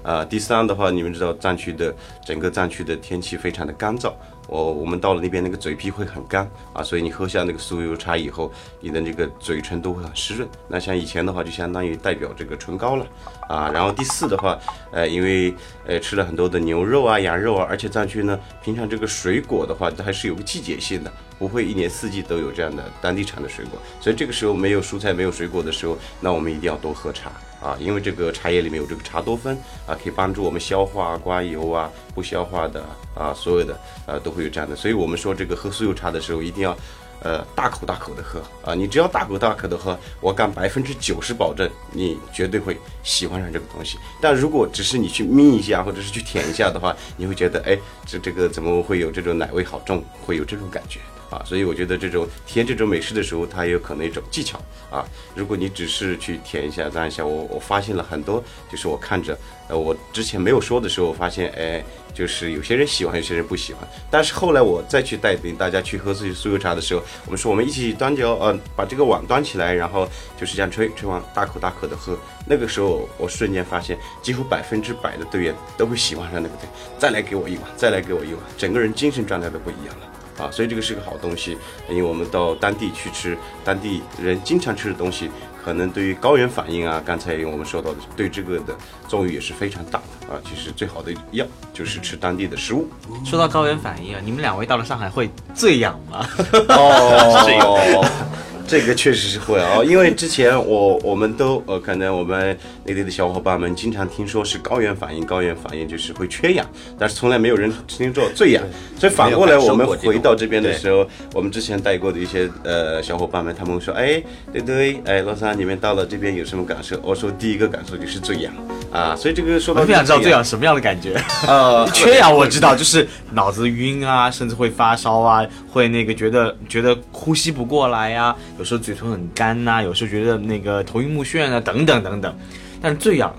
[0.07, 1.93] 啊、第三的话，你们知道藏区的
[2.23, 4.13] 整个藏区的天气非常的干燥，
[4.47, 10.47] 我我们到了那边那个嘴皮会很干啊，所以你喝下那个酥油茶以后，你的那个嘴唇都会很湿润。
[10.69, 13.05] 那像以前的话，就相当于代表这个唇膏了
[13.49, 13.69] 啊。
[13.73, 14.57] 然后第四的话，
[14.93, 15.53] 呃，因为
[15.85, 23.77] 呃吃了很多的牛肉啊、羊肉啊，而且藏区呢，平常这个水果的话，它还是有个季节性的，不会一年四季都有这样的当地产的水果。
[23.99, 27.29] 所以这个时候没有蔬菜、没有水果的时候，那我们一定要多喝茶。
[27.61, 32.83] 啊，因为这个茶叶里面有这个茶多酚啊，可以帮助我们消化、刮油啊，不消化的
[33.15, 34.75] 啊，所有的呃都会有这样的。
[34.75, 36.77] 所以我们说这个喝酥油茶的时候一定要，
[37.21, 38.75] 呃，大口大口的喝啊。
[38.75, 43.97] 你只要大口大口的喝，我敢百分之九十保证你绝对会喜欢上这个东西。
[44.21, 50.99] 但如果只是你去抿一下或者是去舔一下的话，你会觉得哎，这这个怎么会有这种奶味好重，会有这种感觉。
[51.29, 54.59] 啊，所以我觉得这种体验这种美食的时候，它也有可能一种技巧
[54.89, 55.05] 啊。
[55.35, 59.37] 如果你只是去舔一下、蘸一下，我我发现了很多，就是我看着，
[59.67, 63.87] 呃，我之前没有说的时候，我发现，哎，就是有些人喜欢，有些人不喜欢。
[64.09, 70.07] 但是后来我再去带领大家去喝自己酥油茶的时候，我们说我们一起端酒，呃，把这个碗端起来，然后
[70.39, 72.17] 就是这样吹，吹完大口大口的喝。
[72.45, 76.61] 那个时候我瞬间发现，几乎百分之百的队员都会喜欢上那个菜，
[76.97, 80.13] 再来给我一碗，再来给我一碗，整个人精神状态都不一样了。
[80.37, 81.57] 啊，所以这个是个好东西，
[81.89, 85.29] 因为我们到当地去吃，当地人经常吃的东西，
[85.63, 88.75] 可能对于高原反应啊，刚才我们说到的，对这个的
[89.07, 90.39] 作用也是非常大的啊。
[90.43, 92.87] 其实最好的药就是吃当地的食物。
[93.25, 96.25] 说到高原反应啊，你们两位到了上海会醉氧吗？
[96.69, 98.05] 哦，
[98.67, 106.65] 这个确实是会啊，因为之前我我们都呃，可能我们内地的小伙伴们经常听说是高原反应，高原反应就是会缺氧，
[106.99, 108.61] 但是从来没有人听说醉氧。
[108.99, 116.99] 所以反过来，我们回到这边的时候，我们之前带过的一些呃小伙伴们，他们说，哎，对对，哎，罗桑，你们到了这边有什么感受？
[117.03, 118.53] 我说第一个感受就是醉氧
[118.91, 121.15] 啊，所以这个说到我想知道醉氧什么样的感觉。
[121.47, 128.35] 呃， 缺氧我知道，就是脑子晕啊，甚至会发烧啊，会那个觉得觉得呼吸不过来呀。
[128.57, 132.35] 有时候嘴唇很干呐，有时候觉得那个头晕目眩啊，等等等等。
[132.81, 133.33] 但是醉氧，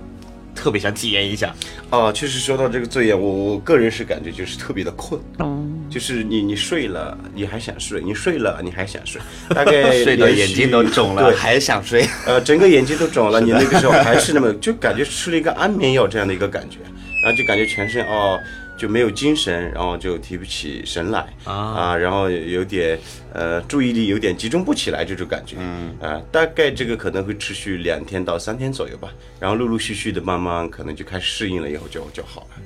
[0.55, 1.55] 特别想体验一下。
[1.91, 9.21] 哦，确实说到这个醉氧，我我个人是感觉就是特别的困，嗯就是你你睡了你还想睡，你睡了你还想睡，
[9.55, 12.07] 大概睡到眼睛都肿了，还想睡。
[12.27, 16.79] 呃，整个眼睛都肿了，你那个时候还是那么就感觉吃了一个安眠药这样的一个感觉，
[17.23, 18.39] 然后就感觉全身哦。
[18.79, 22.99] 就没有精神，然后就提不起神来啊，然后有点
[23.35, 32.63] 呃注意力有点集中不起来这种感觉，嗯啊，大概这个可能会持续两天到三天左右吧，然后陆陆续续的慢慢可能就开始适应了以后就就好了，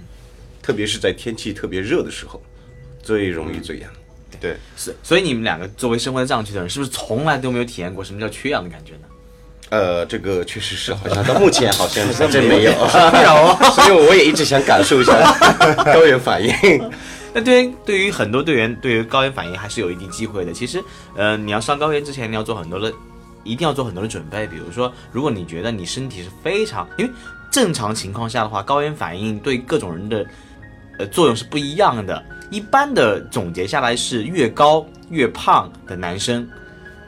[0.60, 2.40] 特别是在天气特别热的时候，
[3.02, 3.90] 最容易醉氧。
[4.40, 9.06] 对，是，所以你们两个作为生活在藏区的人，是不是从来都没有体验过什么叫缺氧的感觉呢？
[9.72, 12.72] 呃，这个确实是， 好像到目前好像 还真没有，
[13.10, 15.14] 没有所以我也一直想感受一下
[15.82, 16.52] 高原反应。
[17.32, 20.52] 那对于对于很多队员，对于高原反应还是有一定机会的。
[20.52, 20.84] 其实，
[21.16, 22.92] 呃，你要上高原之前，你要做很多的，
[23.44, 24.46] 一定要做很多的准备。
[24.46, 27.10] 比如说，如果你觉得你身体是非常，因为
[27.50, 30.26] 正常情况下的话，高原反应对各种人的
[30.98, 32.22] 呃作用是不一样的。
[32.50, 36.46] 一般的总结下来是，越高越胖的男生，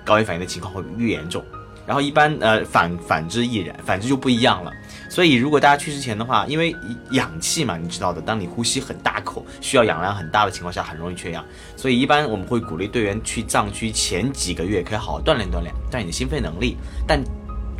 [0.02, 1.44] 高原反应的情况会越严重。
[1.86, 4.72] 然后一般呃反反之亦然，反之就不一样了。
[5.08, 6.74] 所以如果大家去之前的话，因为
[7.12, 11.44] 氧气嘛，你知道的，当你呼吸很大口，需要氧量很大的情况下，很容易缺氧。
[11.76, 16.76] 所以一般我们会鼓励队员去藏区前几个月可以好好锻炼锻炼，锻炼你的心肺能力。
[17.06, 17.22] 但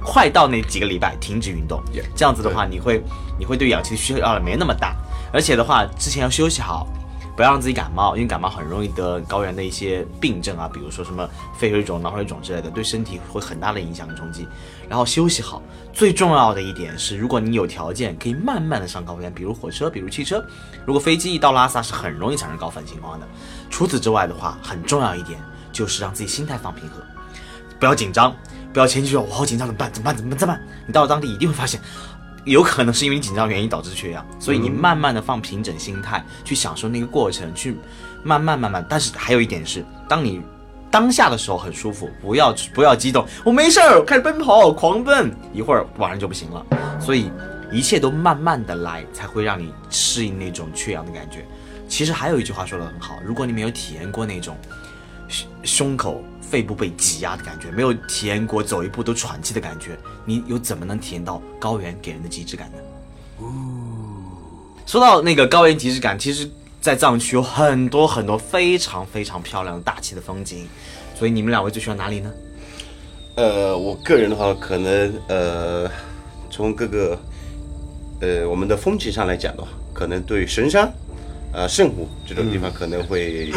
[0.00, 1.82] 快到那几个礼拜停止运动，
[2.14, 3.02] 这样子的话，你会
[3.38, 4.94] 你会对氧气的需要没那么大，
[5.32, 6.86] 而且的话之前要休息好。
[7.36, 14.46] 不要让自己感冒，因为感冒很容易得高原的一些病症啊，比如说什么肺水肿、脑水肿之类的，对身体会很大的影响跟冲击。
[14.88, 15.60] 然后休息好，
[15.92, 20.44] 最重要的一点是，如果你有条件，可以慢慢的上高原，比如火车，比如汽车。
[20.86, 23.26] 如果飞机一到拉萨是很容易产生高反情况的。
[23.68, 25.40] 除此之外的话，很重要一点
[25.72, 27.02] 就是让自己心态放平和，
[27.80, 28.32] 不要紧张，
[28.72, 29.92] 不要前期说我好紧张怎么办？
[29.92, 30.16] 怎么办？
[30.16, 30.38] 怎么办？
[30.38, 30.62] 怎么办？
[30.86, 31.80] 你到了当地一定会发现。
[32.44, 37.76] 有可能是因为你紧张原因导致缺氧，所以你慢慢的放平整心态，去享受那个过程，去
[38.22, 38.84] 慢慢慢慢。
[38.88, 40.42] 但是还有一点是，当你
[40.90, 46.64] 当下的时候很舒服，不要不要激动，我没事儿，开始奔跑，狂奔，一会儿晚上就不行了。
[47.00, 47.30] 所以
[47.72, 51.46] 一切都慢慢的来，才会让你适应那种缺氧的感觉。
[51.88, 54.56] 其实还有一句话说的很好，如果你没有体验过那种
[55.28, 56.22] 胸胸口。
[56.50, 62.78] 肺部被挤压的感觉，没有体验过走一步都喘气的感觉，你又怎么能体验到高原给人的极致感呢？
[64.86, 66.48] 说到那个高原极致感，其实，
[66.80, 70.68] 在藏区有很多很多非常非常漂亮的大气的风景，
[71.18, 72.30] 所以你们两位最喜欢哪里呢？
[73.36, 75.90] 呃，我个人的话，可能呃，
[76.50, 77.18] 从各个
[78.20, 80.92] 呃我们的风景上来讲的话，可能对神山、
[81.52, 83.52] 呃圣湖这种地方可能会。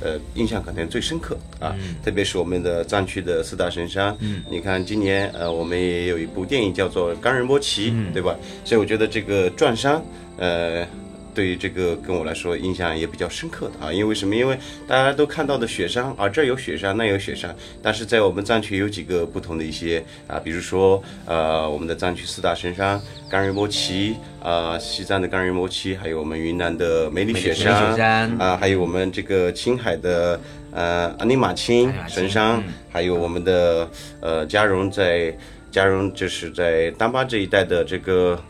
[0.00, 4.16] 呃，印象可能最深刻啊，特别是我们的藏区的四大神山。
[4.20, 8.36] 嗯，你看今年呃，我们也有一部电影叫做《冈仁波齐》，对吧？
[8.64, 10.02] 所以我觉得这个转山，
[10.38, 10.86] 呃。
[11.36, 14.34] 对于这个跟我来说印象也比较深刻的啊，因为什么？
[14.34, 27.94] 因为大家都看到的雪山啊，这儿有雪山，那有雪山，但是在我们藏区有几个不同的一些啊，比如说呃，我们的藏区四大神山冈仁波齐啊，西藏的冈仁波齐，还有我们云南的梅里雪山
[28.38, 30.40] 啊，还有我们这个青海的
[30.72, 33.86] 呃阿尼玛卿神山，还有我们的
[34.20, 35.36] 呃嘉绒在
[35.70, 38.42] 嘉绒就是在丹巴这一带的这个。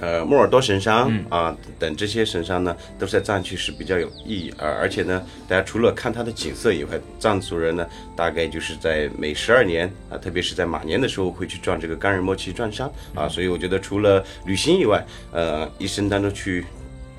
[0.00, 4.66] 呃，莫尔多神山啊，等这些神山呢，都在藏区是比较有意义啊。
[4.80, 13.28] 而且呢，大家除了看它的景色以外，藏族人呢，大概就是在每十二年啊，特别是在马年的时候，会去转这个冈仁波齐转山啊。
[13.28, 16.64] 所以我觉得，除了旅行以外，呃，一生当中去。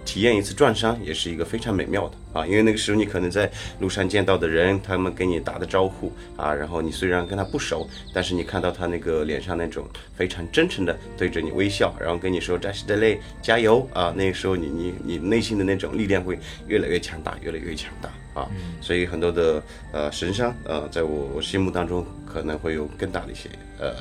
[0.08, 18.10] 体验一次转山也是一个非常美妙的啊，因为那个时候你可能在路上见到的人，他们跟你打的招呼啊，然后你虽然跟他不熟，但是你看到他那个脸上那种非常真诚的对着你微笑，然后跟你说扎西德勒加油啊，那个时候你你你内心的那种力量会越来越强大，越来越强大
[18.41, 18.48] 啊，
[18.80, 23.93] 所以很多的呃神山呃，在我我心目当中可能会有更大的一些呃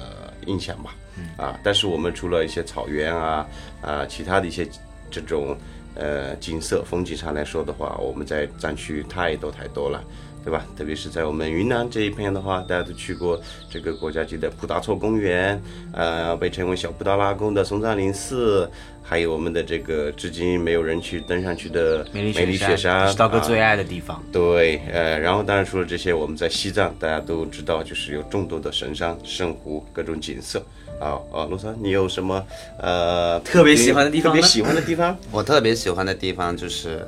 [0.46, 0.94] 印象吧，
[1.36, 3.44] 啊，但是我们除了一些草原啊
[3.82, 4.64] 啊，其他的一些
[5.10, 5.56] 这种。
[5.96, 10.02] 呃，景色风景上来说的话，我们在藏区太多太多了。
[10.44, 10.64] 对吧？
[10.78, 13.36] 特别是在我们云南这一片的话，大家都去过
[13.68, 15.60] 这个国家级的普达措公园，
[15.92, 18.70] 呃，被称为小布达拉宫的松赞林寺，
[19.02, 24.22] 还有我们的这个至今没有人去登上去的美丽丽雪山，是道哥最啊爱的地方。
[24.30, 30.62] 对，呃，然后当然除了这些，我们在西藏大家都知道，就是有众多的神山、圣湖，各种景色。
[31.00, 32.44] 啊啊，陆桑，你有什么
[32.78, 35.16] 呃特别喜欢的地方呢特别喜欢的地方？
[35.30, 37.06] 我特别喜欢的地方就是，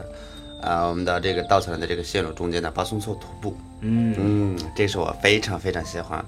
[0.61, 3.57] 啊、我们的这个稻草人的这个线路中间的巴松措徒步。
[3.81, 6.25] 嗯嗯，这是我非常非常喜欢，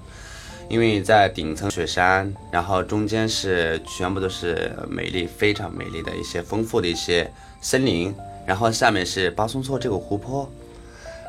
[0.69, 7.29] 因为在顶层雪山，然后中间是全部都是美丽、非常美丽的一些丰富的一些
[7.61, 8.13] 森林，
[8.45, 10.49] 然后下面是巴松措这个湖泊，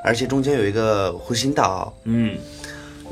[0.04, 1.92] 而且中间有一个湖心岛。
[2.04, 2.38] 嗯，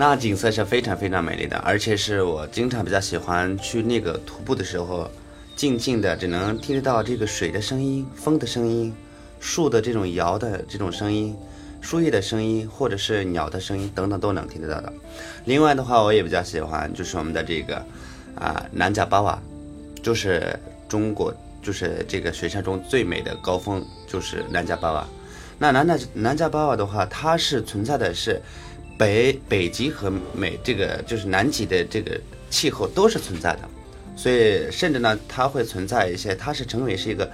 [0.01, 5.11] 那景色是非常非常美丽的，而且是我经常比较喜欢去那个徒步的时候，
[5.55, 8.95] 静静的只能听得到这个水的声音、风的声音、
[9.41, 11.37] 树的这种摇的这种声音、
[11.83, 14.91] 树叶的声音，或者是鸟的声音等等都能听得到的。
[15.45, 17.77] 另外的话，我也比较喜欢就是我们的这个
[18.37, 19.39] 啊南迦巴瓦，
[20.03, 20.59] 就是
[20.89, 25.07] 中国就是这个雪山中最美的高峰，就是南迦巴瓦。
[25.59, 28.41] 那南迦南迦巴瓦的话，它是存在的是
[29.01, 33.61] 北北极和美这个就是南极的这个气候都是存在的，
[34.15, 37.27] 所以甚至呢，它会存在一些，它是成为是一个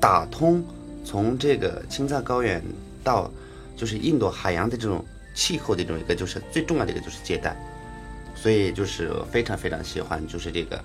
[0.00, 0.64] 打通
[1.04, 2.60] 从这个青藏高原
[3.04, 3.30] 到
[3.76, 7.56] 就是印度海洋的这种气候的这种一个就是最重要的一个就是接待，
[8.34, 10.82] 所以就是非常非常喜欢就是这个。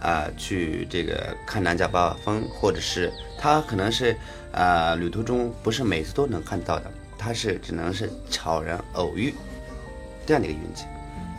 [0.00, 4.14] 啊、去这个看南迦巴瓦峰，或者是它可能是
[4.52, 9.32] 啊、旅途中不是每次都能看到的，它是只能是悄然偶遇
[10.26, 10.84] 这样的一个运气，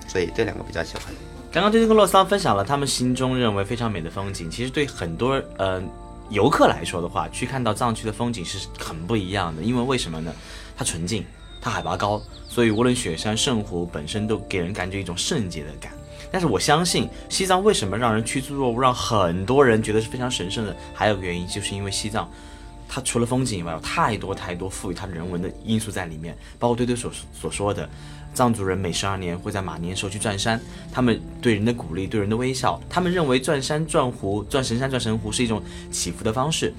[0.08, 1.04] 所以这两个比较喜欢。
[1.52, 5.82] 刚刚对这个洛桑分享了他们心中认为非常美的风景，其实对很多呃
[6.30, 9.62] 游客来说的话，去看到藏区的风景是很不一样的。
[9.62, 10.34] 因为为什么呢？
[10.76, 11.24] 它纯净，
[11.62, 15.94] 它海拔高，所以无论雪山、圣湖本身都给人感觉一种圣洁的感。
[16.32, 22.30] 但是我相信西藏为什么让人趋之若鹜，让很多人觉得是非常神圣的，还有个原因就是因为西藏。
[22.88, 27.90] 它除了风景以外，有太多太多赋予它人文的因素在里面，包括堆堆所所说的，
[28.36, 30.60] 藏族人每十二年会在马年时候去转山，
[30.92, 36.74] 他们对人的鼓励，对人的微笑，他们认为转山、转湖、转神山、转神湖是一种祈福的方式，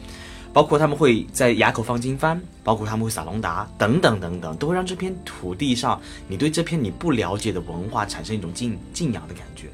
[0.52, 9.68] 包括他们会在垭口放经幡，包括他们会撒隆达等等等等，都会让这片土地上你对这片你不了解的文化产生一种敬敬仰的感觉。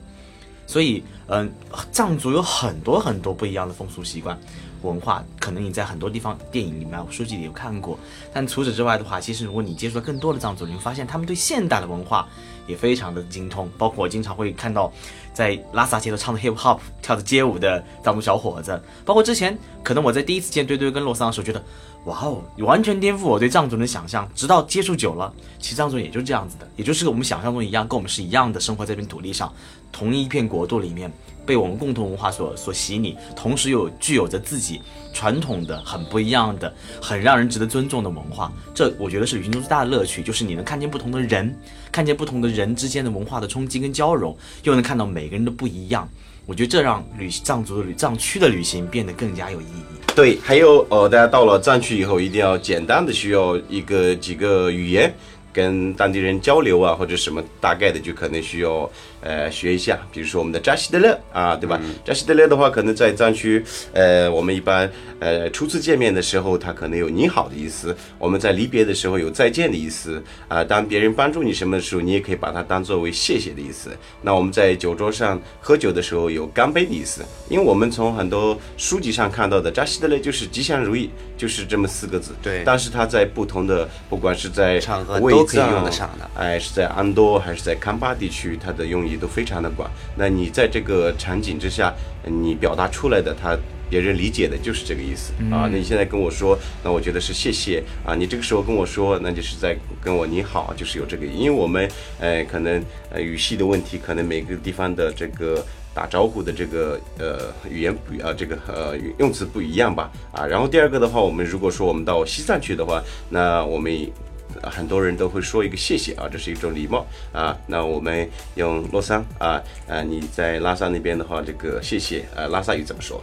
[0.64, 1.52] 所以，嗯，
[1.90, 4.38] 藏族有很多很多不一样的风俗习惯、
[4.82, 7.98] 文化，可能你在很多地方电影里面、书籍里有看过。
[8.32, 12.28] 但除此之外的话，其实如果你接触了更多的藏族，你会发现他们对现代的文化
[12.66, 13.68] 也非常的精通。
[13.78, 14.92] 包括我经常会看到
[15.32, 21.62] 在拉萨街头唱的 hip hop、跳的街舞的藏族小伙子，包括之前可能我在第一次见堆堆跟洛桑的时候，觉得
[22.06, 24.28] 哇哦，完全颠覆我对藏族人的想象。
[24.34, 29.52] 直到接触久了，其实藏族人也就这样子的，也就是我们想象中一样，跟我们是一样的，生活在这片土地上，
[29.92, 31.12] 同一片国度里面，
[31.46, 38.52] 被我们共同文化所所洗礼，同时又具有着自己传统的、很不一样的、很让人值得尊重的文化。
[38.74, 41.56] 这我觉得是旅行中最大的乐趣，就是你能看见不同的人，
[41.92, 46.08] 看见不同的人之间的文化的冲击跟交融，又能看到每个人的不一样。
[46.46, 50.01] 我觉得这让旅藏族的旅藏区的旅行变得更加有意义。
[50.14, 55.12] 对，还有呃，大家到了藏区以后，一定要简单的需要一个几个语言。
[55.54, 58.90] 跟当地人交流啊，或者什么大概的，就可能需要
[59.22, 59.98] 呃学一下。
[60.12, 61.80] 比如说我们的扎西德勒啊，对吧？
[62.04, 73.90] 扎西德勒的话，可能在藏区，呃，我们一般呃初次见面的时候，他可能有你好的意思；我们在离别的时候有再见的意思啊、当别人帮助你什么的时候，你也可以把它当作为谢谢的意思。
[74.20, 82.32] 那我们在酒桌上喝酒的时候有干杯的意思，因为我们从很多书籍上看到的扎西德勒就是吉祥如意，就是这么四个字。
[82.42, 89.90] 对但是他在不同的，不管是在场合卫都可以用得上的哎，是在安多还是在康巴地区，它的用意都非常的广。
[90.16, 91.94] 那你在这个场景之下，
[92.24, 93.56] 你表达出来的，他
[93.90, 95.68] 别人理解的就是这个意思、啊。
[95.70, 98.14] 那你现在跟我说，那我觉得是谢谢啊。
[98.14, 101.26] 你这个时候跟我说，那就是在跟我你好，就是有这个。
[101.26, 105.64] 因为我们呃可能呃语系的问题，可能每个地方的这个。
[105.94, 114.31] 打招呼的这个呃语言不啊这个呃用词不一样吧啊，然后第二个的话，我们如果说我们到西藏去的话，那我们呃
[114.62, 117.56] 很多人都会说一个谢谢啊，这是一种礼貌啊。
[117.66, 123.22] 那我们用洛桑啊，呃，你在拉萨那边的话，这个谢谢啊拉萨语怎么说？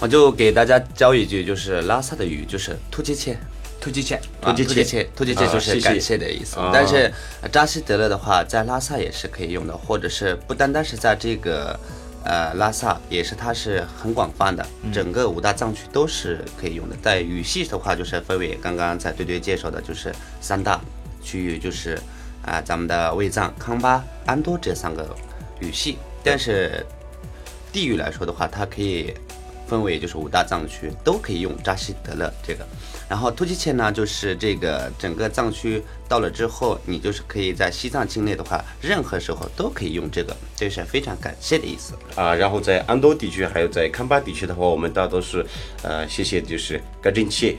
[0.00, 3.36] 我就给大家教一句，就是拉萨的语就是突击切。
[3.80, 6.60] 突击切，啊突击切突击切，就是感谢的意思。
[6.60, 11.76] 啊但是呃扎西德勒的话，在拉萨也是可以用的，或者是不单单是在这个
[12.24, 16.96] 呃拉萨，也是它是很广泛的，整个五大藏区都是可以用的。
[17.02, 20.80] 在语系的话，就是分为刚刚在对对介绍的，就是三大，
[21.22, 21.98] 区域就是
[22.44, 25.16] 啊、咱们的卫藏、康巴、安多这三个
[25.60, 25.98] 语系。
[26.24, 26.84] 但是
[27.72, 29.14] 地域来说的话，它可以
[29.66, 32.66] 分为就是五大藏区，都可以用扎西德勒这个。
[33.12, 41.92] 然后突击切呢，就是这个整个藏区到了之后，你就是可以在西藏境内的话，任何时候都可以用这个，这是非常感谢的意思。
[42.14, 45.44] 啊，然后在安多地区还有在康巴地区的话，我们大多是
[45.82, 47.54] 呃谢谢就是嘎真切。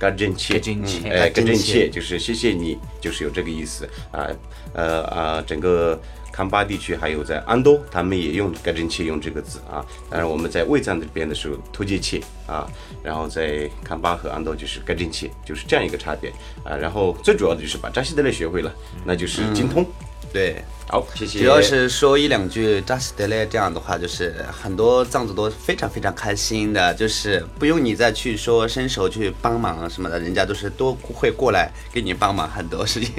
[0.00, 4.26] 嘎真切，嘎真哎，嘎真切就是谢谢你，就是有这个意思啊，
[4.72, 6.00] 呃啊，整个
[6.32, 9.84] 康巴地区还有在安多，他们也用嘎真切用这个字啊。
[10.08, 12.66] 当然我们在卫藏这边的时候，突杰切啊，
[13.02, 16.30] 然后在康巴和安多就是嘎真切，就是这样一个差别
[16.64, 16.74] 啊。
[16.74, 18.74] 然后最主要的就是把扎西德勒学会了，
[19.04, 19.84] 那就是精通。
[20.32, 21.40] 对，好，谢谢。
[21.40, 33.12] 主要是说一两句扎西德勒这样的话，就是很多藏族都非常非常开心的，就是不用你再去说伸手去帮忙什么的，人家都是都会过来给你帮忙很多事情，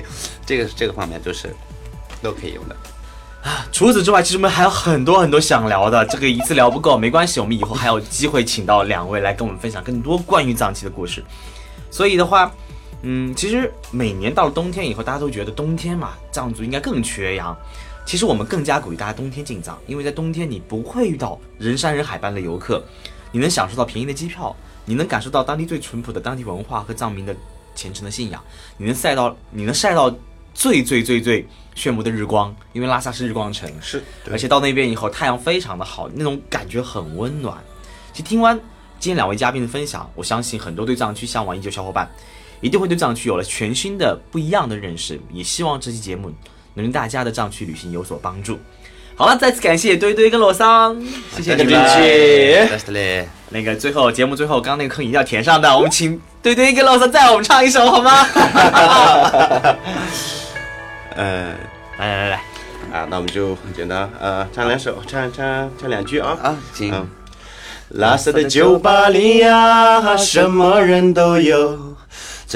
[0.45, 1.53] 这个这个方面就是
[2.21, 2.75] 都可以用的。
[3.43, 11.23] 啊除此之外，其实我们还有很多很多想聊的，这个一次聊不够，没关系，我们以后还有机会请到两位来跟我们分享更多关于藏区的故事。
[11.89, 12.49] 所以的话，
[13.03, 17.55] 嗯，其实每年到了冬天以后，大家都觉得冬天嘛，藏族应该更缺氧。
[18.05, 22.83] 其实我们更加鼓励大家冬天进藏，因为在冬天你不会遇到人山人海般的游客，
[23.31, 27.35] 你能享受到便宜的机票，你能感受到当地最淳朴的当地文化和藏民的
[27.75, 28.43] 虔诚的信仰，
[28.77, 30.13] 你能晒到你能晒到
[30.53, 37.57] 最最最最炫目的日光，因为拉萨是日光城，是，而且到那边以后太阳非常的好，那种感觉很温暖。
[38.11, 38.59] 其实听完
[38.99, 42.09] 今天两位嘉宾的分享，我相信很多对藏区向往已久小伙伴
[42.61, 45.19] 一定会对藏区有了全新的不一样的认识。
[45.33, 46.31] 也希望这期节目
[46.75, 48.57] 能对大家的藏区旅行有所帮助。
[49.15, 50.97] 好了，再次感谢堆堆跟罗桑，
[51.35, 51.73] 谢谢你们。
[53.49, 58.25] 那个最后节目最后，刚刚那个坑一定要填上的，我们请堆堆跟罗桑再我们唱一首好吗？
[61.17, 61.53] 呃。
[61.99, 62.35] 来来来来，
[62.91, 66.35] 啊，那我们就很简单，呃，唱两首，唱唱唱两句啊。
[66.41, 67.07] 啊，行，嗯
[67.89, 71.95] 拉萨的酒吧里呀，什么人都有，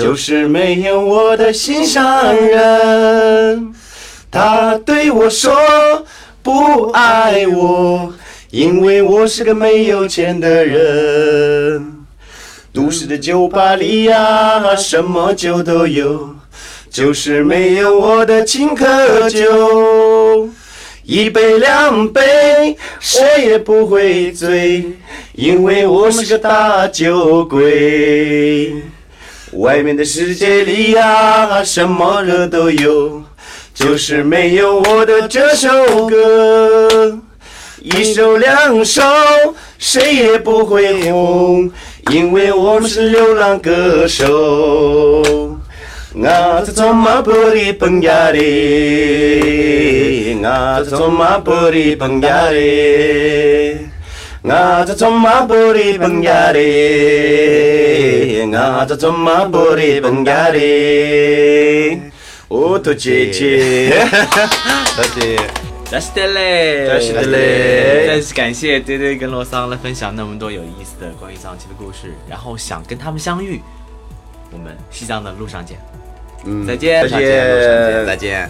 [0.03, 3.73] 就是没有我的心上人。
[4.29, 5.55] 他对我说
[6.43, 8.13] 不爱我，
[8.49, 11.93] 因为我是个没有钱的人。
[12.73, 16.35] 都市的酒吧里呀，什么酒都有，
[16.89, 20.49] 就是没有我的青稞酒。
[21.03, 24.83] 一杯两杯，谁也不会醉，
[25.35, 28.73] 因为我是个大酒鬼。
[29.55, 33.23] 外面的世界里呀，什么人都有，
[33.73, 37.17] 就是没有我的这首歌。
[37.81, 39.01] 一首两首，
[39.77, 41.71] 谁也不会红，
[42.11, 44.25] 因为我们是流浪歌手。
[46.17, 48.41] 我在做马布里蹦呀哩，
[50.41, 53.77] 我在做马布里蹦呀哩，
[54.41, 56.59] 我在做马布里蹦呀哩，
[58.51, 61.99] 我在做马布里蹦呀哩。
[62.47, 63.89] 哦，多姐姐。
[64.95, 65.37] 多谢。
[65.85, 73.61] 扎西德勒，扎西德勒再次感谢堆堆跟罗桑来分享那么多有意思的关于藏区的故事，然后想跟他们相遇，
[74.51, 75.77] 我们西藏的路上见。
[76.43, 78.49] 嗯，再见再见，再见。